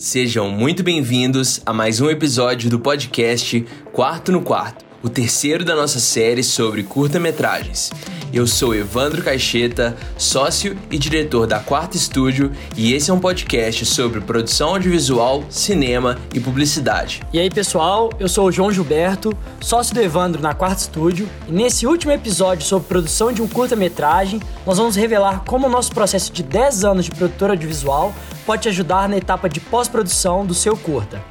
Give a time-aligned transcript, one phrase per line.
[0.00, 5.76] Sejam muito bem-vindos a mais um episódio do podcast Quarto no Quarto, o terceiro da
[5.76, 7.90] nossa série sobre curta-metragens.
[8.32, 13.84] Eu sou Evandro Caixeta, sócio e diretor da Quarta Estúdio, e esse é um podcast
[13.84, 17.20] sobre produção audiovisual, cinema e publicidade.
[17.30, 21.52] E aí, pessoal, eu sou o João Gilberto, sócio do Evandro na Quarta Estúdio, e
[21.52, 26.32] nesse último episódio sobre produção de um curta-metragem, nós vamos revelar como o nosso processo
[26.32, 28.14] de 10 anos de produtor audiovisual
[28.50, 31.22] pode te ajudar na etapa de pós-produção do seu curta.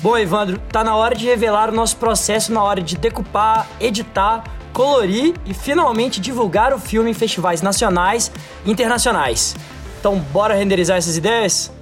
[0.00, 4.44] Bom, Evandro, tá na hora de revelar o nosso processo na hora de decupar, editar,
[4.72, 8.30] colorir e finalmente divulgar o filme em festivais nacionais
[8.64, 9.56] e internacionais.
[9.98, 11.72] Então, bora renderizar essas ideias?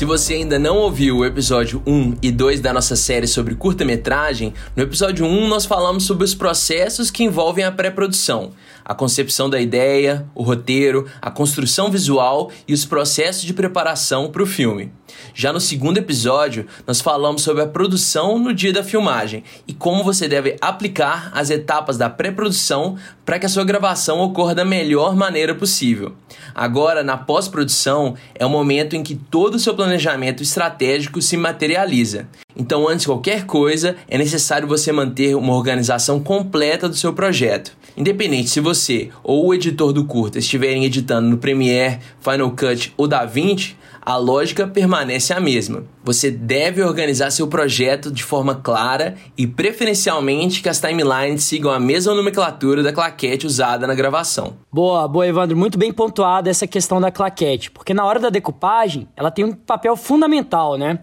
[0.00, 4.54] Se você ainda não ouviu o episódio 1 e 2 da nossa série sobre curta-metragem,
[4.74, 9.60] no episódio 1 nós falamos sobre os processos que envolvem a pré-produção, a concepção da
[9.60, 14.90] ideia, o roteiro, a construção visual e os processos de preparação para o filme.
[15.34, 20.04] Já no segundo episódio, nós falamos sobre a produção no dia da filmagem e como
[20.04, 25.14] você deve aplicar as etapas da pré-produção para que a sua gravação ocorra da melhor
[25.14, 26.14] maneira possível.
[26.54, 32.28] Agora, na pós-produção, é o momento em que todo o seu planejamento estratégico se materializa.
[32.56, 37.72] Então, antes de qualquer coisa, é necessário você manter uma organização completa do seu projeto.
[37.96, 43.06] Independente se você ou o editor do curta estiverem editando no Premiere, Final Cut ou
[43.06, 43.76] DaVinci,
[44.10, 45.84] a lógica permanece a mesma.
[46.02, 51.78] Você deve organizar seu projeto de forma clara e preferencialmente que as timelines sigam a
[51.78, 54.56] mesma nomenclatura da claquete usada na gravação.
[54.72, 55.56] Boa, boa, Evandro.
[55.56, 59.52] Muito bem pontuada essa questão da claquete, porque na hora da decupagem ela tem um
[59.52, 60.98] papel fundamental, né?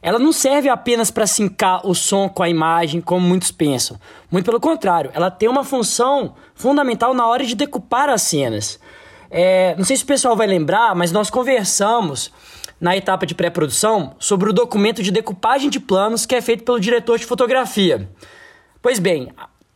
[0.00, 3.98] Ela não serve apenas para sincar o som com a imagem, como muitos pensam.
[4.30, 8.78] Muito pelo contrário, ela tem uma função fundamental na hora de decupar as cenas.
[9.30, 12.32] É, não sei se o pessoal vai lembrar, mas nós conversamos
[12.80, 16.80] na etapa de pré-produção sobre o documento de decupagem de planos que é feito pelo
[16.80, 18.08] diretor de fotografia.
[18.82, 19.32] Pois bem,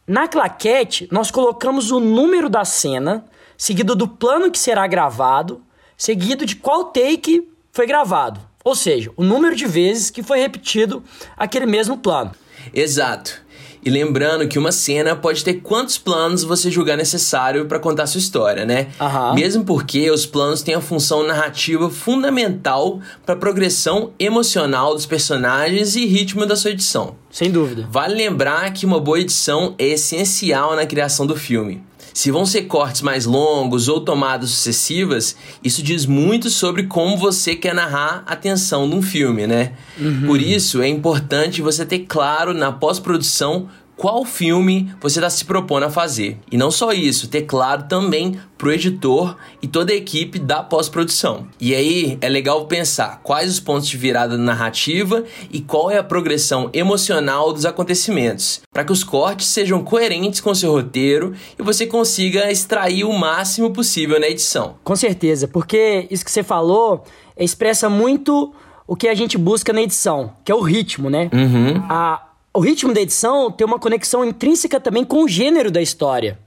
[0.06, 3.25] na claquete nós colocamos o número da cena,
[3.56, 5.62] seguido do plano que será gravado,
[5.97, 8.41] seguido de qual take foi gravado.
[8.62, 11.03] Ou seja, o número de vezes que foi repetido
[11.37, 12.33] aquele mesmo plano.
[12.75, 13.43] Exato.
[13.82, 18.18] E lembrando que uma cena pode ter quantos planos você julgar necessário para contar sua
[18.18, 18.88] história, né?
[19.00, 19.34] Uhum.
[19.34, 25.96] Mesmo porque os planos têm a função narrativa fundamental para a progressão emocional dos personagens
[25.96, 27.16] e ritmo da sua edição.
[27.30, 27.86] Sem dúvida.
[27.91, 31.82] Vale lembrar que uma boa edição é essencial na criação do filme.
[32.12, 37.54] Se vão ser cortes mais longos ou tomadas sucessivas, isso diz muito sobre como você
[37.54, 39.72] quer narrar a tensão de um filme, né?
[39.98, 40.26] Uhum.
[40.26, 43.69] Por isso é importante você ter claro na pós-produção
[44.00, 46.38] qual filme você está se propondo a fazer.
[46.50, 51.47] E não só isso, ter claro também pro editor e toda a equipe da pós-produção.
[51.61, 55.22] E aí é legal pensar quais os pontos de virada da narrativa
[55.53, 60.53] e qual é a progressão emocional dos acontecimentos, para que os cortes sejam coerentes com
[60.53, 64.77] o seu roteiro e você consiga extrair o máximo possível na edição.
[64.83, 67.05] Com certeza, porque isso que você falou
[67.37, 68.55] expressa muito
[68.87, 71.28] o que a gente busca na edição, que é o ritmo, né?
[71.34, 71.83] Uhum.
[71.87, 76.38] A o ritmo da edição tem uma conexão intrínseca também com o gênero da história.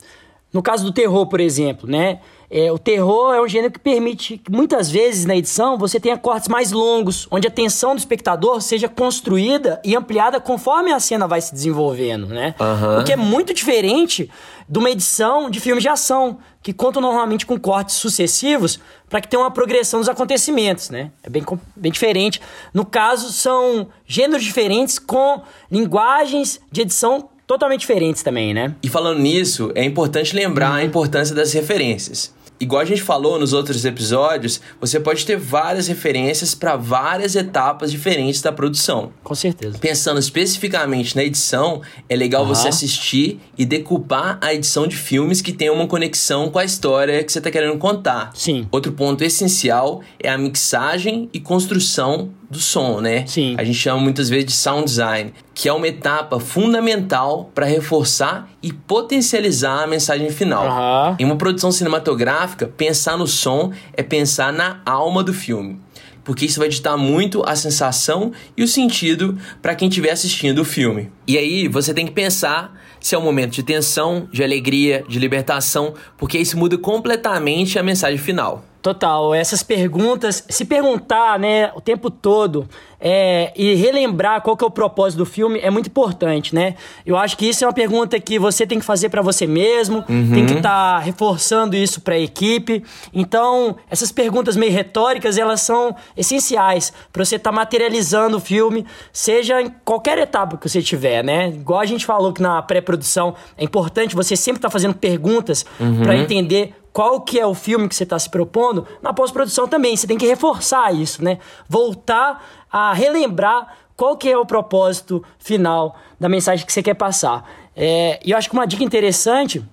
[0.51, 2.19] No caso do terror, por exemplo, né?
[2.49, 6.17] É, o terror é um gênero que permite que muitas vezes na edição você tenha
[6.17, 11.27] cortes mais longos, onde a atenção do espectador seja construída e ampliada conforme a cena
[11.27, 12.55] vai se desenvolvendo, né?
[12.59, 12.99] Uhum.
[12.99, 14.29] O que é muito diferente
[14.67, 18.79] de uma edição de filmes de ação, que contam normalmente com cortes sucessivos
[19.09, 21.11] para que tenha uma progressão dos acontecimentos, né?
[21.21, 21.43] É bem,
[21.75, 22.41] bem diferente.
[22.73, 28.75] No caso, são gêneros diferentes com linguagens de edição totalmente diferentes também, né?
[28.81, 32.33] E falando nisso, é importante lembrar a importância das referências.
[32.59, 37.91] Igual a gente falou nos outros episódios, você pode ter várias referências para várias etapas
[37.91, 39.11] diferentes da produção.
[39.21, 39.77] Com certeza.
[39.79, 42.49] Pensando especificamente na edição, é legal uhum.
[42.49, 47.21] você assistir e decupar a edição de filmes que tenham uma conexão com a história
[47.23, 48.31] que você está querendo contar.
[48.33, 48.65] Sim.
[48.71, 53.25] Outro ponto essencial é a mixagem e construção do som, né?
[53.27, 53.55] Sim.
[53.57, 58.49] A gente chama muitas vezes de sound design, que é uma etapa fundamental para reforçar
[58.61, 60.65] e potencializar a mensagem final.
[60.65, 61.15] Uhum.
[61.19, 65.79] Em uma produção cinematográfica, pensar no som é pensar na alma do filme.
[66.23, 70.65] Porque isso vai ditar muito a sensação e o sentido para quem estiver assistindo o
[70.65, 71.11] filme.
[71.27, 75.19] E aí você tem que pensar se é um momento de tensão, de alegria, de
[75.19, 78.63] libertação, porque isso muda completamente a mensagem final.
[78.83, 82.67] Total, essas perguntas, se perguntar, né, o tempo todo
[82.99, 86.75] é, e relembrar qual que é o propósito do filme é muito importante, né?
[87.05, 90.03] Eu acho que isso é uma pergunta que você tem que fazer para você mesmo,
[90.09, 90.31] uhum.
[90.33, 92.83] tem que estar tá reforçando isso para a equipe.
[93.13, 98.85] Então, essas perguntas meio retóricas, elas são essenciais para você estar tá materializando o filme,
[99.13, 101.47] seja em qualquer etapa que você tiver, né?
[101.47, 105.65] Igual a gente falou que na pré-produção é importante você sempre estar tá fazendo perguntas
[105.79, 106.01] uhum.
[106.03, 109.97] para entender qual que é o filme que você está se propondo, na pós-produção também.
[109.97, 111.39] Você tem que reforçar isso, né?
[111.67, 117.49] Voltar a relembrar qual que é o propósito final da mensagem que você quer passar.
[117.75, 119.65] É, e eu acho que uma dica interessante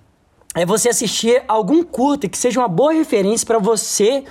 [0.55, 4.23] é você assistir algum curta que seja uma boa referência para você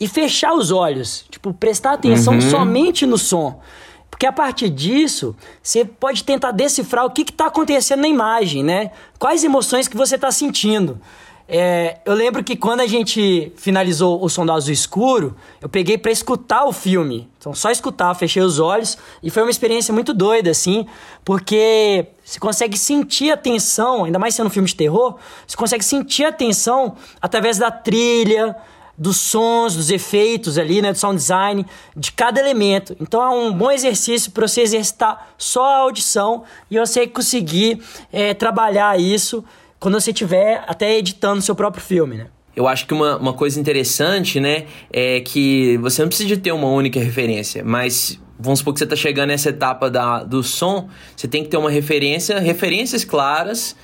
[0.00, 1.26] e fechar os olhos.
[1.30, 2.40] Tipo, prestar atenção uhum.
[2.40, 3.60] somente no som.
[4.10, 8.90] Porque a partir disso, você pode tentar decifrar o que está acontecendo na imagem, né?
[9.18, 10.98] Quais emoções que você está sentindo.
[11.50, 16.12] É, eu lembro que quando a gente finalizou o Som do Escuro, eu peguei para
[16.12, 17.26] escutar o filme.
[17.38, 20.86] Então, só escutar, fechei os olhos e foi uma experiência muito doida, assim,
[21.24, 25.16] porque você consegue sentir a tensão, ainda mais sendo um filme de terror,
[25.46, 28.54] você consegue sentir a tensão através da trilha,
[28.98, 31.64] dos sons, dos efeitos ali, né, do sound design,
[31.96, 32.94] de cada elemento.
[33.00, 38.34] Então é um bom exercício para você exercitar só a audição e você conseguir é,
[38.34, 39.42] trabalhar isso
[39.78, 42.26] quando você estiver até editando seu próprio filme, né?
[42.56, 46.50] Eu acho que uma, uma coisa interessante, né, é que você não precisa de ter
[46.50, 50.88] uma única referência, mas vamos supor que você está chegando nessa etapa da, do som,
[51.14, 53.76] você tem que ter uma referência, referências claras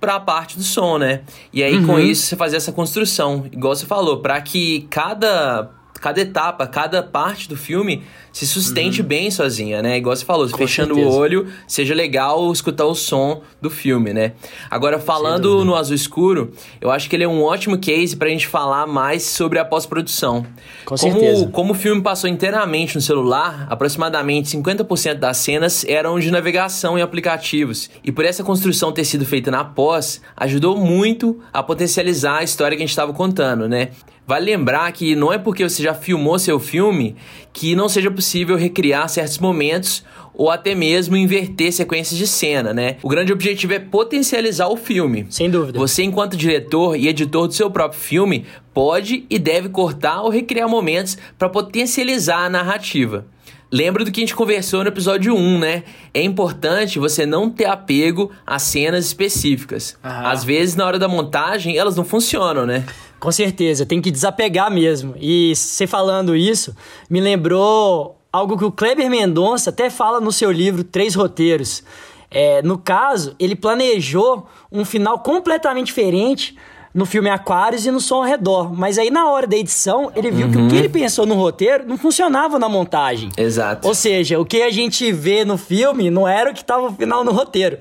[0.00, 1.22] para a parte do som, né?
[1.52, 1.86] E aí uhum.
[1.86, 5.68] com isso você fazer essa construção, igual você falou, para que cada
[6.00, 8.02] cada etapa, cada parte do filme
[8.32, 9.06] se sustente uhum.
[9.06, 9.98] bem sozinha, né?
[9.98, 11.16] Igual você falou, Com fechando certeza.
[11.16, 14.32] o olho, seja legal escutar o som do filme, né?
[14.70, 18.46] Agora, falando no Azul Escuro, eu acho que ele é um ótimo case pra gente
[18.46, 20.46] falar mais sobre a pós-produção.
[20.84, 21.48] Com como, certeza.
[21.48, 27.02] Como o filme passou inteiramente no celular, aproximadamente 50% das cenas eram de navegação em
[27.02, 27.90] aplicativos.
[28.04, 32.76] E por essa construção ter sido feita na pós, ajudou muito a potencializar a história
[32.76, 33.90] que a gente estava contando, né?
[34.26, 37.16] Vale lembrar que não é porque você já filmou seu filme
[37.52, 42.96] que não seja possível recriar certos momentos ou até mesmo inverter sequências de cena, né?
[43.02, 45.26] O grande objetivo é potencializar o filme.
[45.28, 45.78] Sem dúvida.
[45.78, 50.68] Você, enquanto diretor e editor do seu próprio filme, pode e deve cortar ou recriar
[50.68, 53.26] momentos para potencializar a narrativa.
[53.72, 55.84] Lembra do que a gente conversou no episódio 1, né?
[56.12, 59.96] É importante você não ter apego a cenas específicas.
[60.02, 62.84] Às vezes, na hora da montagem, elas não funcionam, né?
[63.20, 65.14] Com certeza, tem que desapegar mesmo.
[65.20, 66.74] E você falando isso,
[67.08, 71.84] me lembrou algo que o Kleber Mendonça até fala no seu livro Três Roteiros.
[72.30, 76.56] É, no caso, ele planejou um final completamente diferente
[76.92, 78.72] no filme Aquários e no Som ao Redor.
[78.74, 80.52] Mas aí, na hora da edição, ele viu uhum.
[80.52, 80.78] que o que uhum.
[80.78, 83.30] ele pensou no roteiro não funcionava na montagem.
[83.36, 83.86] Exato.
[83.86, 86.96] Ou seja, o que a gente vê no filme não era o que estava no
[86.96, 87.78] final no roteiro.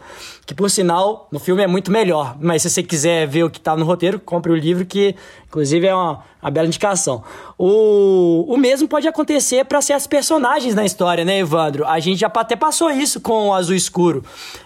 [0.50, 2.36] Que, por sinal, no filme é muito melhor.
[2.42, 5.16] Mas se você quiser ver o que está no roteiro, compre o livro, que
[5.48, 7.24] inclusive é uma, uma bela indicação.
[7.56, 11.86] O, o mesmo pode acontecer para certos personagens na história, né, Evandro?
[11.86, 14.24] A gente já até passou isso com o Azul Escuro.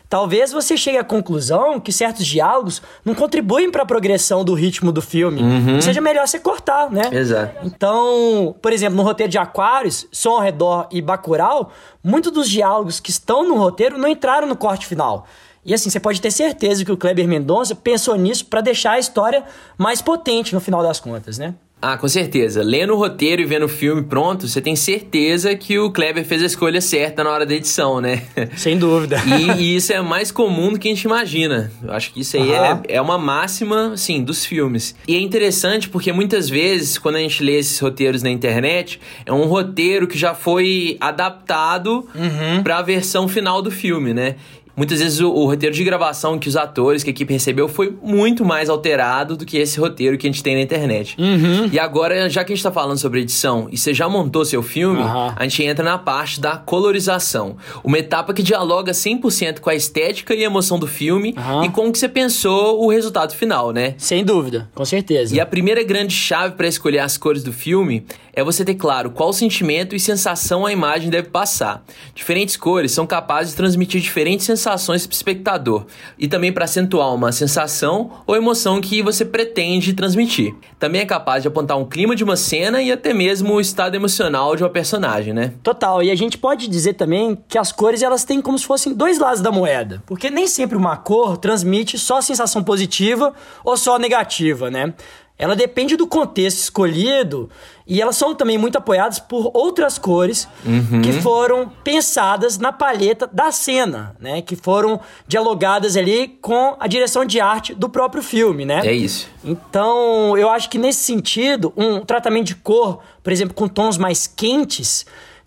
[0.07, 4.89] Talvez você chegue à conclusão que certos diálogos não contribuem para a progressão do ritmo
[4.89, 5.41] do filme.
[5.41, 5.81] Uhum.
[5.81, 7.09] Seja melhor você cortar, né?
[7.11, 7.57] Exato.
[7.61, 11.71] Então, por exemplo, no roteiro de Aquários, Som ao Redor e Bacurau,
[12.01, 15.25] muitos dos diálogos que estão no roteiro não entraram no corte final.
[15.65, 18.99] E assim, você pode ter certeza que o Kleber Mendonça pensou nisso para deixar a
[18.99, 19.43] história
[19.77, 21.55] mais potente no final das contas, né?
[21.85, 22.63] Ah, com certeza.
[22.63, 26.41] Lendo o roteiro e vendo o filme pronto, você tem certeza que o Kleber fez
[26.41, 28.23] a escolha certa na hora da edição, né?
[28.55, 29.21] Sem dúvida.
[29.27, 31.69] e, e, isso é mais comum do que a gente imagina.
[31.83, 32.55] Eu acho que isso aí uhum.
[32.55, 34.95] é, é uma máxima, assim, dos filmes.
[35.05, 39.33] E é interessante porque muitas vezes, quando a gente lê esses roteiros na internet, é
[39.33, 42.63] um roteiro que já foi adaptado uhum.
[42.63, 44.37] para a versão final do filme, né?
[44.75, 47.95] Muitas vezes o, o, roteiro de gravação que os atores, que a equipe recebeu, foi
[48.01, 51.15] muito mais alterado do que esse roteiro que a gente tem na internet.
[51.19, 51.69] Uhum.
[51.71, 54.63] E agora, já que a gente tá falando sobre edição e você já montou seu
[54.63, 55.31] filme, uhum.
[55.35, 57.55] a gente entra na parte da colorização.
[57.83, 61.65] Uma etapa que dialoga 100% com a estética e emoção do filme uhum.
[61.65, 63.93] e com o que você pensou o resultado final, né?
[63.97, 65.35] Sem dúvida, com certeza.
[65.35, 69.11] E a primeira grande chave para escolher as cores do filme é você ter claro
[69.11, 71.83] qual sentimento e sensação a imagem deve passar.
[72.15, 75.85] Diferentes cores são capazes de transmitir diferentes sensações para o espectador
[76.17, 80.55] e também para acentuar uma sensação ou emoção que você pretende transmitir.
[80.79, 83.95] Também é capaz de apontar um clima de uma cena e até mesmo o estado
[83.95, 85.53] emocional de uma personagem, né?
[85.61, 86.01] Total.
[86.01, 89.19] E a gente pode dizer também que as cores elas têm como se fossem dois
[89.19, 94.71] lados da moeda, porque nem sempre uma cor transmite só sensação positiva ou só negativa,
[94.71, 94.93] né?
[95.37, 97.49] Ela depende do contexto escolhido
[97.87, 101.01] e elas são também muito apoiadas por outras cores uhum.
[101.01, 104.41] que foram pensadas na palheta da cena, né?
[104.41, 108.81] Que foram dialogadas ali com a direção de arte do próprio filme, né?
[108.85, 109.27] É isso.
[109.43, 114.27] Então, eu acho que nesse sentido, um tratamento de cor, por exemplo, com tons mais
[114.27, 115.05] quentes,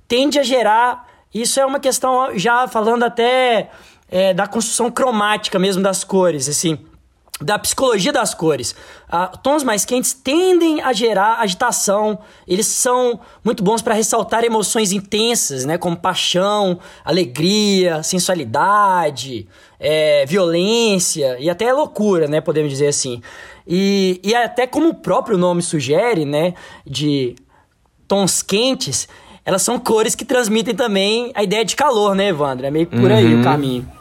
[0.09, 1.07] tende a gerar.
[1.33, 3.71] Isso é uma questão já falando até
[4.11, 6.78] é, da construção cromática mesmo das cores, assim
[7.40, 8.75] da psicologia das cores.
[9.09, 14.90] Ah, tons mais quentes tendem a gerar agitação, eles são muito bons para ressaltar emoções
[14.93, 19.47] intensas, né, como paixão, alegria, sensualidade,
[19.78, 23.21] é, violência e até loucura, né, podemos dizer assim.
[23.66, 26.55] E, e até como o próprio nome sugere, né,
[26.87, 27.37] de
[28.09, 29.09] tons quentes,
[29.45, 32.66] elas são cores que transmitem também a ideia de calor, né, Evandro?
[32.66, 33.43] É meio por aí o uhum.
[33.45, 33.96] caminho.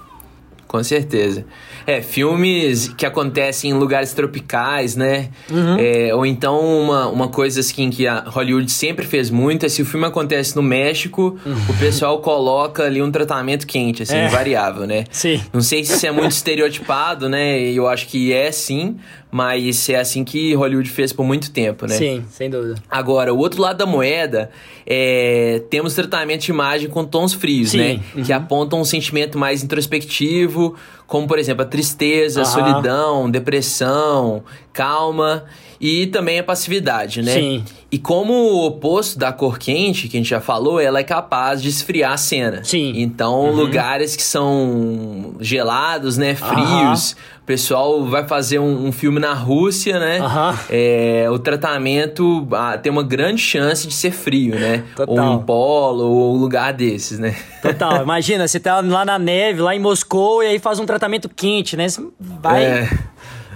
[0.68, 1.46] Com certeza.
[1.86, 5.30] É, filmes que acontecem em lugares tropicais, né?
[5.50, 5.78] Uhum.
[5.80, 9.82] É, ou então uma, uma coisa assim que a Hollywood sempre fez muito é se
[9.82, 11.56] o filme acontece no México, uhum.
[11.70, 14.26] o pessoal coloca ali um tratamento quente, assim, é.
[14.26, 15.06] invariável, né?
[15.12, 15.42] Sim.
[15.54, 17.60] Não sei se isso é muito estereotipado, né?
[17.62, 18.98] Eu acho que é sim,
[19.36, 21.98] mas é assim que Hollywood fez por muito tempo, né?
[21.98, 22.76] Sim, sem dúvida.
[22.90, 24.50] Agora, o outro lado da moeda
[24.88, 27.78] é temos tratamento de imagem com tons frios, Sim.
[27.78, 28.00] né?
[28.16, 28.24] Uhum.
[28.24, 30.76] Que apontam um sentimento mais introspectivo,
[31.08, 34.44] como por exemplo a tristeza, a solidão, depressão,
[34.74, 35.46] calma
[35.80, 37.34] e também a passividade, né?
[37.34, 37.64] Sim.
[37.92, 41.62] E como o oposto da cor quente, que a gente já falou, ela é capaz
[41.62, 42.62] de esfriar a cena.
[42.64, 42.94] Sim.
[42.96, 43.52] Então, uhum.
[43.52, 47.18] lugares que são gelados, né, frios, uhum.
[47.42, 50.20] o pessoal vai fazer um, um filme na Rússia, né?
[50.20, 50.58] Uhum.
[50.70, 54.84] É, o tratamento ah, tem uma grande chance de ser frio, né?
[54.96, 55.16] Total.
[55.16, 57.36] Ou um polo, ou um lugar desses, né?
[57.62, 58.02] Total.
[58.04, 61.78] Imagina, você tá lá na neve, lá em Moscou, e aí faz um tratamento quente,
[61.78, 61.88] né?
[61.88, 62.64] Você vai...
[62.64, 62.90] É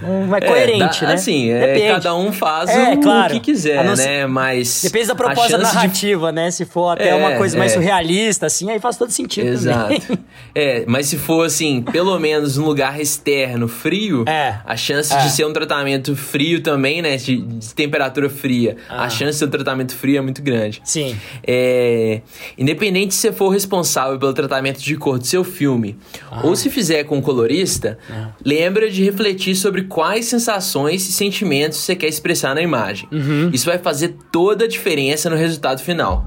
[0.02, 1.14] não é coerente, é, né?
[1.14, 3.34] Assim, é, cada um faz é, o, claro.
[3.34, 4.26] que quiser, né?
[4.26, 4.82] Mas.
[4.84, 6.36] Depende da proposta narrativa, de...
[6.36, 6.52] né?
[6.52, 7.76] Se for até é, uma coisa mais é.
[7.76, 9.48] surrealista, assim, aí faz todo sentido.
[9.48, 10.18] Exato.
[10.56, 14.60] é, mas se for, assim, pelo menos um lugar externo frio, é.
[14.66, 17.18] a chance de ser um tratamento frio também, né?
[17.18, 19.04] De, de temperatura fria, ah.
[19.04, 20.82] a chance de ser um tratamento frio é muito grande.
[20.84, 21.18] Sim.
[21.46, 22.22] É,
[22.58, 25.98] independente se você for responsável pelo tratamento de cor do seu filme,
[26.32, 26.42] ah.
[26.44, 27.98] ou se fizer com um colorista,
[28.44, 33.10] lembra de refletir sobre quais sensações e sentimentos você quer expressar na imagem.
[33.12, 33.50] Uhum.
[33.52, 36.26] Isso vai fazer toda a diferença no resultado final.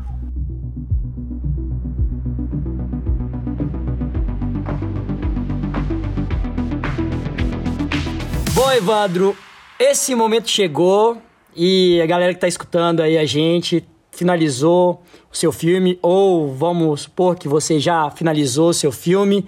[8.52, 9.37] Bom, Evandro,
[9.78, 11.23] esse momento chegou
[11.57, 15.02] e a galera que está escutando aí a gente finalizou
[15.33, 19.47] o seu filme, ou vamos supor que você já finalizou o seu filme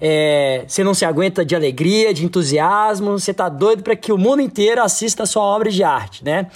[0.00, 4.18] é, você não se aguenta de alegria, de entusiasmo, você tá doido para que o
[4.18, 6.46] mundo inteiro assista a sua obra de arte, né?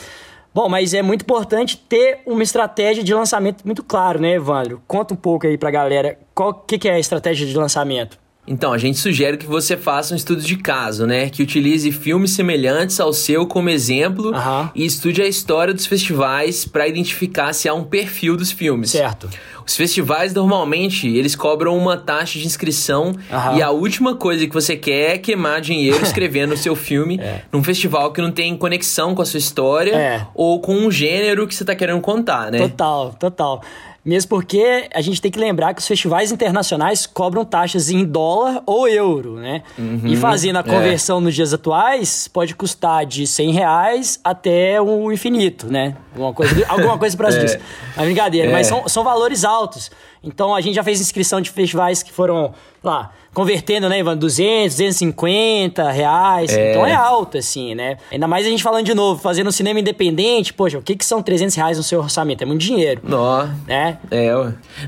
[0.54, 4.80] Bom, mas é muito importante ter uma estratégia de lançamento muito claro, né, Evandro?
[4.86, 8.23] Conta um pouco aí pra galera qual que, que é a estratégia de lançamento.
[8.46, 11.30] Então, a gente sugere que você faça um estudo de caso, né?
[11.30, 14.68] Que utilize filmes semelhantes ao seu como exemplo uhum.
[14.74, 18.90] e estude a história dos festivais para identificar se há um perfil dos filmes.
[18.90, 19.30] Certo.
[19.66, 23.56] Os festivais normalmente eles cobram uma taxa de inscrição uhum.
[23.56, 27.42] e a última coisa que você quer é queimar dinheiro escrevendo o seu filme é.
[27.50, 30.26] num festival que não tem conexão com a sua história é.
[30.34, 32.58] ou com um gênero que você está querendo contar, né?
[32.58, 33.62] Total, total.
[34.04, 38.62] Mesmo porque a gente tem que lembrar que os festivais internacionais cobram taxas em dólar
[38.66, 39.62] ou euro, né?
[39.78, 40.62] Uhum, e fazendo a é.
[40.62, 41.20] conversão é.
[41.22, 45.96] nos dias atuais pode custar de 100 reais até o infinito, né?
[46.12, 47.38] Alguma coisa, alguma coisa para é.
[47.38, 47.58] disso.
[47.96, 48.52] Mas brincadeira, é.
[48.52, 49.90] mas são, são valores altos.
[50.24, 54.74] Então a gente já fez inscrição de festivais que foram lá, convertendo, né, Ivan, 200,
[54.74, 56.52] 250 reais.
[56.52, 56.70] É.
[56.70, 57.96] Então é alto, assim, né?
[58.10, 61.04] Ainda mais a gente falando de novo, fazendo um cinema independente, poxa, o que, que
[61.04, 62.42] são 300 reais no seu orçamento?
[62.42, 63.00] É muito dinheiro.
[63.02, 63.46] Nó.
[63.66, 63.98] Né?
[64.10, 64.30] É,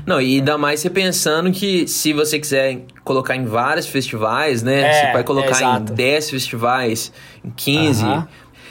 [0.05, 4.81] não, e ainda mais você pensando que se você quiser colocar em vários festivais, né?
[4.81, 7.11] É, você vai colocar é, em 10 festivais,
[7.43, 8.03] em 15.
[8.03, 8.27] Uh -huh.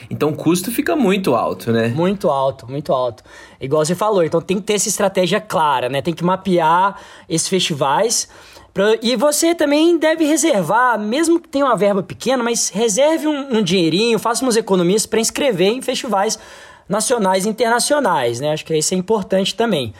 [0.09, 1.89] Então o custo fica muito alto, né?
[1.89, 3.23] Muito alto, muito alto.
[3.59, 6.01] Igual você falou, então tem que ter essa estratégia clara, né?
[6.01, 8.29] Tem que mapear esses festivais.
[9.01, 13.63] E você também deve reservar, mesmo que tenha uma verba pequena, mas reserve um, um
[13.63, 16.37] dinheirinho, faça umas economias para inscrever em festivais
[16.87, 18.51] nacionais e internacionais, né?
[18.51, 19.93] Acho que isso é importante também.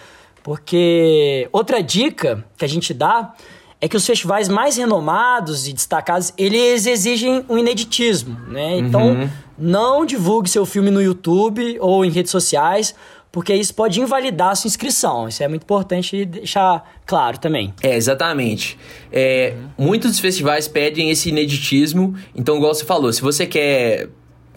[0.44, 3.34] Porque outra dica que a gente dá
[3.80, 8.78] é que os festivais mais renomados e destacados, eles exigem um ineditismo, né?
[8.80, 9.30] Então, uhum.
[9.58, 12.96] não divulgue seu filme no YouTube ou em redes sociais,
[13.32, 15.28] porque isso pode invalidar a sua inscrição.
[15.28, 17.72] Isso é muito importante deixar claro também.
[17.84, 18.80] É, exatamente.
[19.12, 19.86] É, uhum.
[19.86, 24.10] Muitos dos festivais pedem esse ineditismo, então, igual você falou, se você quer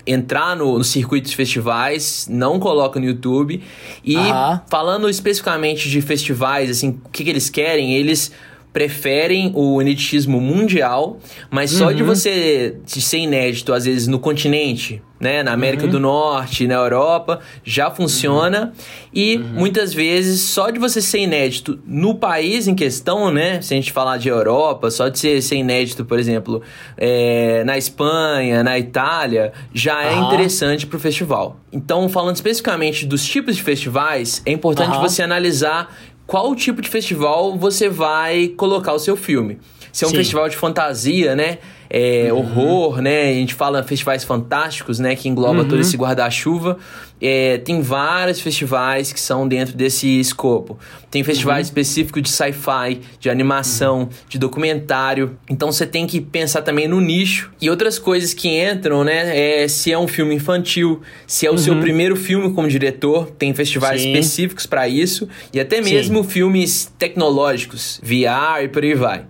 [0.06, 3.62] entrar no, no circuito de festivais, não coloca no YouTube.
[4.02, 4.62] E Aham.
[4.68, 7.94] falando especificamente de festivais, assim, o que, que eles querem?
[7.94, 8.32] Eles
[8.72, 11.18] preferem o elitismo mundial,
[11.50, 15.42] mas só de você ser inédito, às vezes, no continente, né?
[15.42, 18.72] Na América do Norte, na Europa, já funciona.
[19.12, 23.60] E muitas vezes, só de você ser inédito no país em questão, né?
[23.60, 26.62] Se a gente falar de Europa, só de ser, ser inédito, por exemplo,
[26.96, 31.60] é, na Espanha, na Itália, já é interessante para o festival.
[31.72, 35.94] Então, falando especificamente dos tipos de festivais, é importante você analisar
[36.30, 39.58] qual tipo de festival você vai colocar o seu filme.
[39.92, 40.16] Se é um Sim.
[40.18, 41.58] festival de fantasia, né?
[41.92, 42.38] É, Uhum.
[42.38, 43.30] Horror, né?
[43.30, 45.16] A gente fala festivais fantásticos, né?
[45.16, 45.68] Que engloba Uhum.
[45.68, 46.78] todo esse guarda-chuva.
[47.20, 50.78] É, tem vários festivais que são dentro desse escopo.
[51.10, 51.70] Tem festivais Uhum.
[51.70, 55.36] específicos de sci-fi, de animação, de documentário.
[55.50, 57.50] Então você tem que pensar também no nicho.
[57.60, 59.62] E outras coisas que entram, né?
[59.64, 63.30] É se é um filme infantil, se é o seu primeiro filme como diretor.
[63.32, 64.06] Tem festivais Uhum.
[64.06, 64.12] Sim.
[64.12, 65.28] específicos para isso.
[65.52, 65.92] E até Sim.
[65.92, 69.24] mesmo filmes tecnológicos, VR e por aí vai.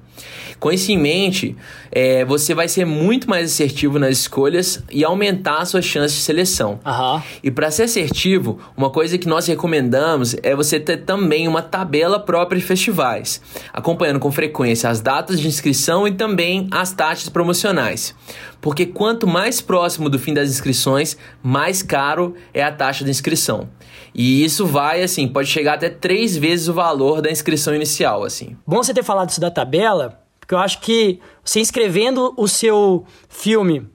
[0.60, 1.56] Com isso em mente,
[1.90, 6.20] é, você vai ser muito mais assertivo nas escolhas e aumentar a sua chance de
[6.20, 6.78] seleção.
[6.84, 7.22] Aham.
[7.42, 12.20] E para ser assertivo, uma coisa que nós recomendamos é você ter também uma tabela
[12.20, 13.40] própria de festivais,
[13.72, 18.14] acompanhando com frequência as datas de inscrição e também as taxas promocionais.
[18.60, 23.70] Porque quanto mais próximo do fim das inscrições, mais caro é a taxa de inscrição.
[24.14, 28.56] E isso vai, assim, pode chegar até três vezes o valor da inscrição inicial, assim.
[28.66, 33.04] Bom você ter falado isso da tabela, porque eu acho que você inscrevendo o seu
[33.28, 33.86] filme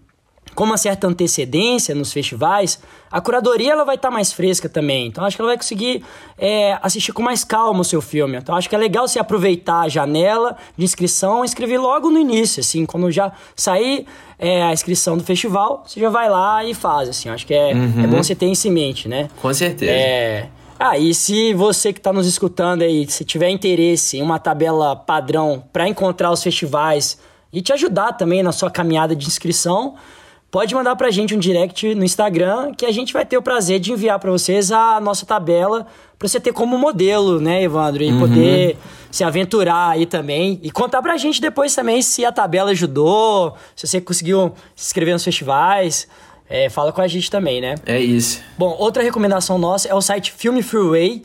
[0.53, 2.79] com uma certa antecedência nos festivais,
[3.11, 5.07] a curadoria ela vai estar mais fresca também.
[5.07, 6.01] Então acho que ela vai conseguir
[6.37, 8.37] é, assistir com mais calma o seu filme.
[8.37, 12.17] Então acho que é legal você aproveitar a janela de inscrição e inscrever logo no
[12.17, 14.05] início, assim, quando já sair
[14.39, 17.27] é, a inscrição do festival, você já vai lá e faz, assim.
[17.27, 19.27] Acho que é, é bom você ter isso em mente, né?
[19.41, 19.91] Com certeza.
[19.91, 20.49] É.
[20.77, 24.93] Ah, e se você que está nos escutando aí, se tiver interesse em uma tabela
[24.93, 27.17] padrão para encontrar os festivais
[27.51, 29.95] e te ajudar também na sua caminhada de inscrição,
[30.51, 33.79] pode mandar pra gente um direct no Instagram que a gente vai ter o prazer
[33.79, 35.87] de enviar para vocês a nossa tabela
[36.19, 38.77] para você ter como modelo, né, Evandro, e poder
[39.11, 43.87] se aventurar aí também e contar pra gente depois também se a tabela ajudou, se
[43.87, 46.07] você conseguiu se inscrever nos festivais.
[46.49, 47.75] É, fala com a gente também, né?
[47.85, 48.41] É isso.
[48.57, 51.23] Bom, outra recomendação nossa é o site Film Freeway,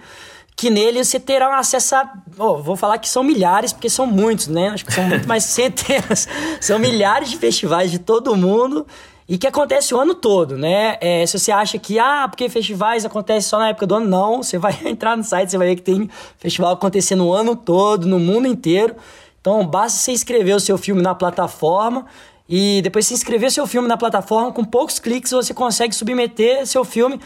[0.56, 2.12] que nele você terá acesso a.
[2.38, 4.68] oh, vou falar que são milhares, porque são muitos, né?
[4.68, 6.26] Acho que são muito mais centenas.
[6.60, 8.86] São milhares de festivais de todo mundo
[9.28, 10.98] e que acontece o ano todo, né?
[11.00, 14.42] É, se você acha que, ah, porque festivais acontecem só na época do ano, não.
[14.42, 18.06] Você vai entrar no site, você vai ver que tem festival acontecendo o ano todo,
[18.06, 18.96] no mundo inteiro.
[19.40, 22.06] Então, basta você inscrever o seu filme na plataforma
[22.52, 26.84] e depois se inscrever seu filme na plataforma, com poucos cliques você consegue submeter seu
[26.84, 27.20] filme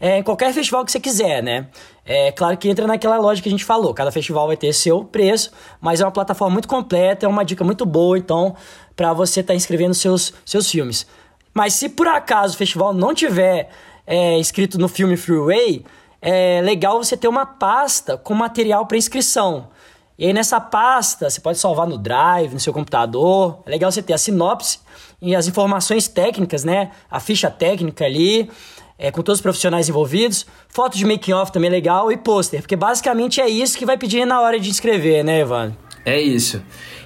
[0.00, 1.66] é, em qualquer festival que você quiser, né?
[2.04, 5.04] É claro que entra naquela lógica que a gente falou, cada festival vai ter seu
[5.04, 8.54] preço, mas é uma plataforma muito completa, é uma dica muito boa, então,
[8.94, 11.08] para você estar inscrevendo seus, seus filmes.
[11.52, 13.70] Mas se por acaso o festival não tiver
[14.06, 15.84] é, inscrito no filme Freeway,
[16.22, 19.70] é legal você ter uma pasta com material para inscrição.
[20.18, 23.60] E aí nessa pasta, você pode salvar no Drive, no seu computador.
[23.64, 24.80] É legal você ter a sinopse
[25.22, 26.90] e as informações técnicas, né?
[27.08, 28.50] A ficha técnica ali,
[28.98, 30.44] é, com todos os profissionais envolvidos.
[30.68, 33.96] Foto de making off também é legal e pôster, porque basicamente é isso que vai
[33.96, 35.76] pedir na hora de inscrever, né, Evandro?
[36.04, 36.60] É isso.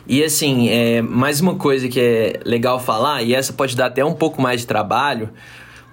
[0.08, 4.02] E assim, é, mais uma coisa que é legal falar, e essa pode dar até
[4.02, 5.28] um pouco mais de trabalho,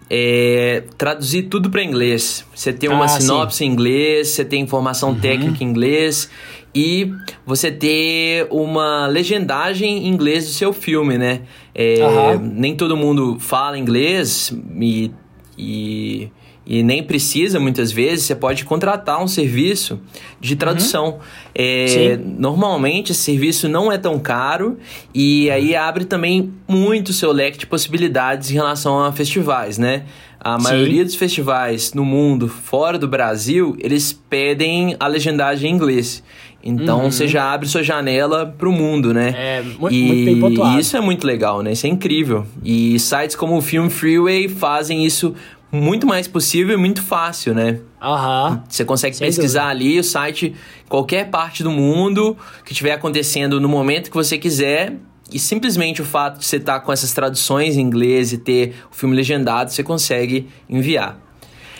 [0.09, 2.45] é traduzir tudo para inglês.
[2.55, 3.15] Você tem uma Ah, sim.
[3.15, 3.21] Uhum.
[3.21, 6.29] sinopse em inglês, você tem informação técnica em inglês
[6.73, 7.11] e
[7.45, 11.41] você ter uma legendagem em inglês do seu filme, né?
[11.75, 12.37] É, Aham.
[12.55, 15.11] Nem todo mundo fala inglês e,
[15.57, 16.29] e,
[16.69, 18.25] e nem precisa muitas vezes.
[18.25, 19.99] Você pode contratar um serviço
[20.39, 21.17] de tradução.
[21.55, 22.35] É, Sim.
[22.37, 24.77] normalmente esse serviço não é tão caro
[25.13, 30.03] e aí abre também muito o seu leque de possibilidades em relação a festivais, né?
[30.39, 30.63] A Sim.
[30.63, 36.23] maioria dos festivais no mundo, fora do Brasil, eles pedem a legendagem em inglês.
[36.63, 39.29] Então você já abre sua janela pro mundo, né?
[39.29, 39.35] Uhum.
[39.35, 40.79] É, mu- e muito bem pontuado.
[40.79, 41.71] isso é muito legal, né?
[41.71, 42.45] Isso é incrível.
[42.63, 45.33] E sites como o Film Freeway fazem isso
[45.71, 47.79] muito mais possível e muito fácil, né?
[48.01, 48.63] Aham.
[48.67, 50.55] Você consegue Sem pesquisar ali o site,
[50.87, 54.95] qualquer parte do mundo que estiver acontecendo no momento que você quiser.
[55.31, 58.95] E simplesmente o fato de você estar com essas traduções em inglês e ter o
[58.95, 61.19] filme legendado, você consegue enviar.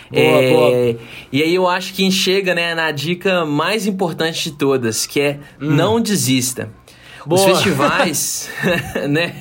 [0.08, 0.96] Boa, É, boa.
[1.32, 5.38] E aí eu acho que chega né, na dica mais importante de todas, que é
[5.60, 5.70] Hum.
[5.74, 6.68] não desista.
[7.34, 8.48] Os festivais,
[9.08, 9.34] né?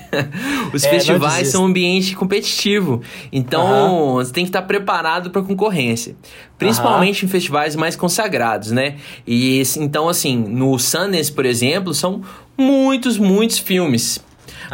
[0.73, 3.01] Os é, festivais são um ambiente competitivo.
[3.31, 6.15] Então, você tem que estar preparado para concorrência.
[6.57, 8.95] Principalmente em festivais mais consagrados, né?
[9.25, 12.21] E então, assim, no Sundance, por exemplo, são
[12.57, 14.23] muitos, muitos filmes.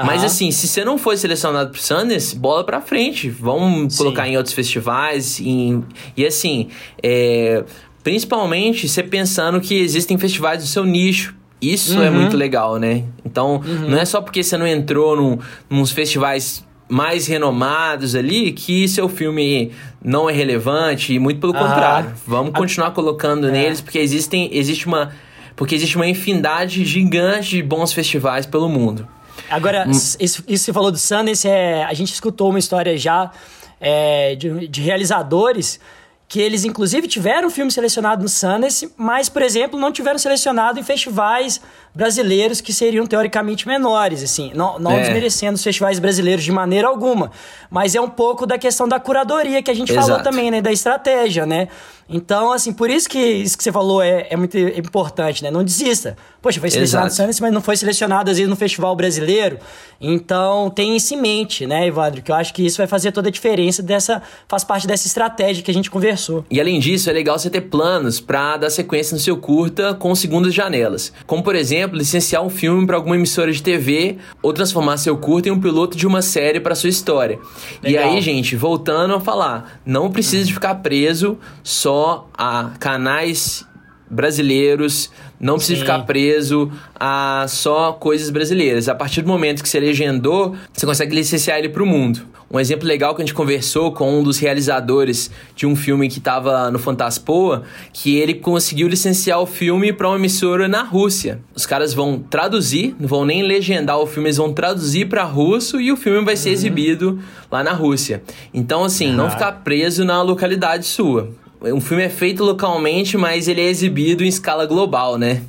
[0.03, 3.29] Mas assim, se você não foi selecionado pro Sundance, bola pra frente.
[3.29, 3.97] Vamos Sim.
[3.97, 5.39] colocar em outros festivais.
[5.39, 5.83] Em...
[6.17, 6.69] E assim,
[7.01, 7.63] é...
[8.03, 11.35] principalmente você pensando que existem festivais do seu nicho.
[11.61, 12.03] Isso é uhum.
[12.03, 13.03] é muito legal, né?
[13.25, 13.89] Então, uhum.
[13.89, 15.39] não é só porque você não entrou num,
[15.69, 19.71] nos festivais mais renomados ali que seu filme
[20.03, 21.59] não é relevante e muito pelo ah.
[21.59, 22.13] contrário.
[22.27, 23.51] Vamos continuar colocando é.
[23.51, 25.11] neles porque existem existe uma
[25.55, 29.07] porque existe uma infinidade gigante de bons festivais pelo mundo.
[29.49, 29.91] Agora, hum.
[29.91, 33.31] isso, isso que você falou do Sundance, é, a gente escutou uma história já
[33.79, 35.79] é, de, de realizadores
[36.27, 40.83] que eles inclusive tiveram filme selecionado no Sundance, mas, por exemplo, não tiveram selecionado em
[40.83, 41.61] festivais
[41.95, 44.99] brasileiros que seriam teoricamente menores, assim, não, não é.
[44.99, 47.31] desmerecendo os festivais brasileiros de maneira alguma,
[47.69, 50.07] mas é um pouco da questão da curadoria que a gente Exato.
[50.07, 51.69] falou também, né, da estratégia, né?
[52.07, 55.49] Então, assim, por isso que isso que você falou é, é muito importante, né?
[55.49, 56.15] Não desista.
[56.39, 59.57] Poxa, foi selecionado no Sundance, mas não foi selecionado, às vezes, no festival brasileiro.
[59.99, 62.21] Então, tem isso em mente, né, Evandro?
[62.21, 64.21] Que eu acho que isso vai fazer toda a diferença dessa...
[64.47, 66.45] Faz parte dessa estratégia que a gente conversou.
[66.51, 70.13] E, além disso, é legal você ter planos para dar sequência no seu curta com
[70.13, 71.11] segundas janelas.
[71.25, 75.49] Como, por exemplo, licenciar um filme para alguma emissora de TV ou transformar seu curta
[75.49, 77.39] em um piloto de uma série para sua história.
[77.81, 78.11] Legal.
[78.11, 83.65] E aí, gente, voltando a falar, não precisa de ficar preso só só a canais
[84.09, 85.81] brasileiros, não precisa Sim.
[85.81, 88.89] ficar preso a só coisas brasileiras.
[88.89, 92.21] A partir do momento que você legendou, você consegue licenciar ele para o mundo.
[92.49, 96.19] Um exemplo legal que a gente conversou com um dos realizadores de um filme que
[96.19, 101.39] estava no Fantaspoa, que ele conseguiu licenciar o filme para uma emissora na Rússia.
[101.55, 105.81] Os caras vão traduzir, não vão nem legendar o filme, eles vão traduzir para russo
[105.81, 106.53] e o filme vai ser uhum.
[106.53, 107.19] exibido
[107.51, 108.21] lá na Rússia.
[108.53, 109.15] Então, assim, uhum.
[109.15, 111.33] não ficar preso na localidade sua
[111.73, 115.41] um filme é feito localmente, mas ele é exibido em escala global, né?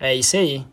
[0.00, 0.64] É isso aí.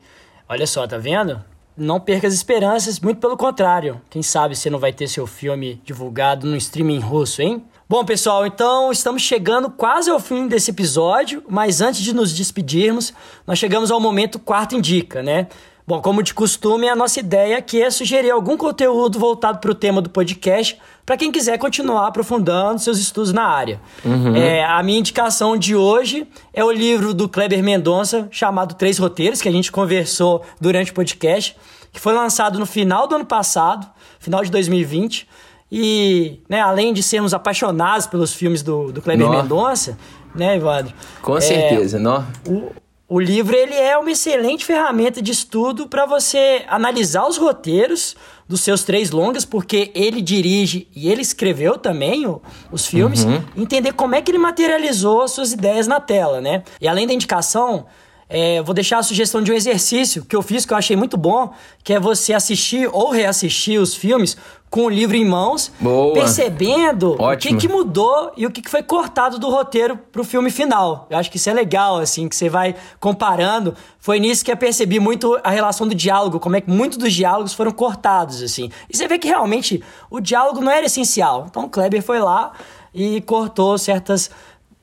[0.48, 1.44] Olha só, tá vendo?
[1.78, 4.02] Não perca as esperanças, muito pelo contrário.
[4.10, 7.64] Quem sabe você não vai ter seu filme divulgado no streaming russo, hein?
[7.88, 13.14] Bom, pessoal, então estamos chegando quase ao fim desse episódio, mas antes de nos despedirmos,
[13.46, 15.48] nós chegamos ao momento quarto indica, né?
[15.88, 19.76] Bom, como de costume, a nossa ideia aqui é sugerir algum conteúdo voltado para o
[19.76, 23.80] tema do podcast para quem quiser continuar aprofundando seus estudos na área.
[24.04, 24.36] Uhum.
[24.36, 29.44] É, a minha indicação de hoje é o livro do Kleber Mendonça, chamado Três Roteiros,
[29.44, 31.56] que a gente conversou durante o podcast,
[31.94, 33.88] que foi lançado no final do ano passado,
[34.20, 35.28] final de 2020.
[35.72, 39.98] E, né, além de sermos apaixonados pelos filmes do, do Kleber Mendonça,
[40.34, 40.94] né, Evandro?
[41.22, 42.26] Com certeza, é, não?
[42.48, 42.72] O,
[43.08, 48.16] o livro ele é uma excelente ferramenta de estudo para você analisar os roteiros
[48.48, 52.42] dos seus três longas, porque ele dirige e ele escreveu também o,
[52.72, 53.44] os filmes, uhum.
[53.56, 56.64] entender como é que ele materializou as suas ideias na tela, né?
[56.82, 57.86] E além da indicação,
[58.28, 61.16] é, vou deixar a sugestão de um exercício que eu fiz que eu achei muito
[61.16, 64.36] bom, que é você assistir ou reassistir os filmes
[64.70, 66.14] com o livro em mãos, Boa.
[66.14, 67.28] percebendo Ótimo.
[67.32, 71.08] o que, que mudou e o que, que foi cortado do roteiro pro filme final.
[71.10, 73.74] Eu acho que isso é legal, assim, que você vai comparando.
[74.00, 77.14] Foi nisso que eu percebi muito a relação do diálogo, como é que muitos dos
[77.14, 78.70] diálogos foram cortados, assim.
[78.90, 81.46] E você vê que realmente o diálogo não era essencial.
[81.50, 82.52] Então o Kleber foi lá
[82.94, 84.30] e cortou certas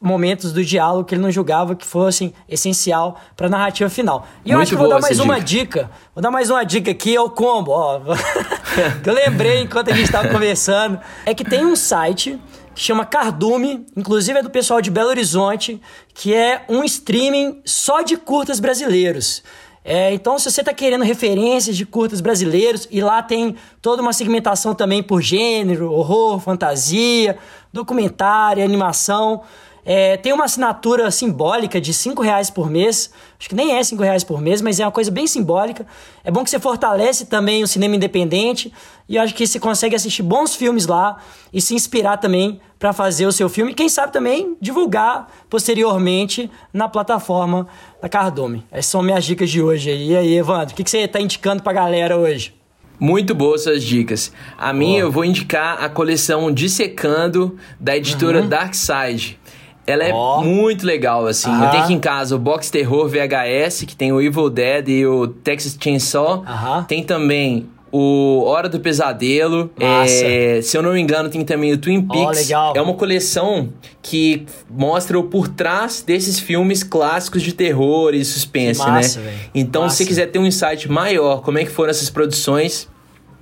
[0.03, 4.27] momentos do diálogo que ele não julgava que fossem essencial para a narrativa final.
[4.45, 5.83] E eu Muito acho que vou dar mais uma dica.
[5.83, 5.91] dica.
[6.15, 8.01] Vou dar mais uma dica aqui, é o combo, ó.
[9.03, 10.99] que eu lembrei enquanto a gente estava conversando.
[11.25, 12.39] É que tem um site
[12.75, 15.81] que chama Cardume, inclusive é do pessoal de Belo Horizonte,
[16.15, 19.43] que é um streaming só de curtas brasileiros.
[19.85, 24.13] É, então, se você está querendo referências de curtas brasileiros, e lá tem toda uma
[24.13, 27.37] segmentação também por gênero, horror, fantasia,
[27.73, 29.43] documentário, animação.
[29.85, 33.11] É, tem uma assinatura simbólica de 5 reais por mês.
[33.39, 35.87] Acho que nem é 5 reais por mês, mas é uma coisa bem simbólica.
[36.23, 38.73] É bom que você fortalece também o cinema independente.
[39.09, 41.19] E eu acho que você consegue assistir bons filmes lá
[41.53, 43.73] e se inspirar também para fazer o seu filme.
[43.73, 47.67] E quem sabe também divulgar posteriormente na plataforma
[48.01, 48.65] da Cardume.
[48.71, 49.91] Essas são minhas dicas de hoje.
[49.91, 52.55] E aí, Evandro, o que, que você está indicando para a galera hoje?
[53.01, 54.33] Muito boas suas dicas.
[54.57, 58.49] A minha eu vou indicar a coleção Dissecando da editora uhum.
[58.49, 59.41] Darkside.
[59.87, 60.43] Ela é oh.
[60.43, 61.51] muito legal, assim.
[61.51, 65.07] Eu tenho aqui em casa o Box Terror VHS, que tem o Evil Dead e
[65.07, 66.45] o Texas Chainsaw.
[66.87, 69.71] Tem também o Hora do Pesadelo.
[69.79, 72.51] É, se eu não me engano, tem também o Twin Peaks.
[72.51, 72.73] Oh.
[72.75, 73.69] É uma coleção
[74.01, 79.27] que mostra o por trás desses filmes clássicos de terror e suspense, massa, né?
[79.27, 79.41] Véio.
[79.55, 79.97] Então, massa.
[79.97, 82.89] se você quiser ter um insight maior, como é que foram essas produções,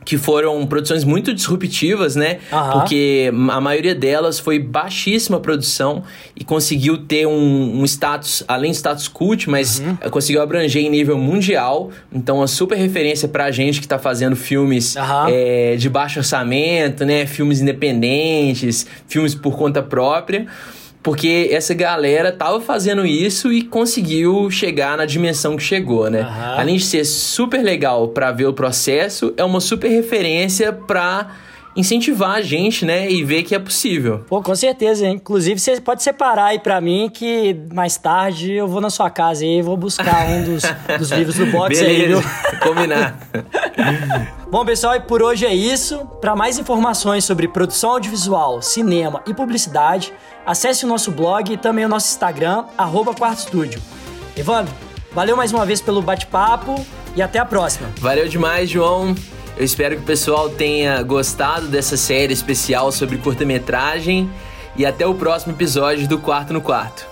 [0.05, 2.39] que foram produções muito disruptivas, né?
[2.53, 2.71] Aham.
[2.73, 6.03] Porque a maioria delas foi baixíssima produção
[6.35, 9.97] e conseguiu ter um, um status, além de status cult, mas Uhum.
[10.11, 11.91] conseguiu abranger em nível mundial.
[12.13, 15.27] Então, uma super referência pra gente que tá fazendo filmes Aham.
[15.31, 17.27] eh, de baixo orçamento, né?
[17.27, 20.47] Filmes independentes, filmes por conta própria.
[21.03, 26.21] Porque essa galera tava fazendo isso e conseguiu chegar na dimensão que chegou, né?
[26.21, 26.59] Aham.
[26.59, 31.31] Além de ser super legal pra ver o processo, é uma super referência pra
[31.81, 33.11] incentivar a gente, né?
[33.11, 34.25] E ver que é possível.
[34.29, 35.15] Pô, com certeza, hein?
[35.15, 39.45] Inclusive, você pode separar aí pra mim que mais tarde eu vou na sua casa
[39.45, 40.63] aí e vou buscar um dos,
[40.99, 42.21] dos livros do box aí, viu?
[42.63, 43.19] Combinar.
[44.51, 45.99] Bom, pessoal, e por hoje é isso.
[46.21, 50.13] Para mais informações sobre produção audiovisual, cinema e publicidade,
[50.45, 53.81] acesse o nosso blog e também o nosso Instagram, arroba Quarto Estúdio.
[54.37, 54.73] Evandro,
[55.13, 56.75] valeu mais uma vez pelo bate-papo
[57.15, 57.89] e até a próxima.
[58.01, 59.15] Valeu demais, João.
[59.61, 64.31] Eu espero que o pessoal tenha gostado dessa série especial sobre curta-metragem.
[64.75, 67.10] E até o próximo episódio do Quarto no Quarto.